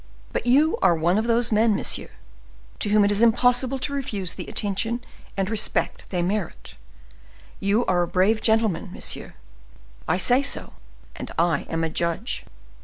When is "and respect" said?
5.37-6.05